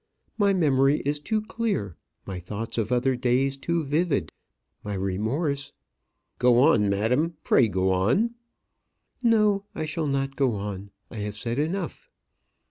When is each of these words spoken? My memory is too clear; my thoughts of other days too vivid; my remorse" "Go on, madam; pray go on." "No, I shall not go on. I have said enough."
My 0.35 0.51
memory 0.51 1.01
is 1.05 1.19
too 1.19 1.43
clear; 1.43 1.95
my 2.25 2.39
thoughts 2.39 2.79
of 2.79 2.91
other 2.91 3.15
days 3.15 3.55
too 3.55 3.83
vivid; 3.83 4.31
my 4.83 4.95
remorse" 4.95 5.73
"Go 6.39 6.57
on, 6.57 6.89
madam; 6.89 7.35
pray 7.43 7.67
go 7.67 7.91
on." 7.91 8.33
"No, 9.21 9.65
I 9.75 9.85
shall 9.85 10.07
not 10.07 10.35
go 10.35 10.53
on. 10.55 10.89
I 11.11 11.17
have 11.17 11.37
said 11.37 11.59
enough." 11.59 12.09